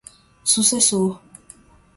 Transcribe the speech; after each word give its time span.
sucessor 0.51 1.21